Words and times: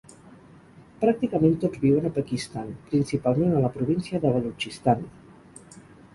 Pràcticament 1.03 1.53
tots 1.63 1.81
viuen 1.83 2.07
a 2.09 2.13
Pakistan, 2.15 2.73
principalment 2.95 3.55
a 3.59 3.63
la 3.67 3.73
província 3.77 4.23
de 4.27 4.35
Balutxistan. 4.39 5.07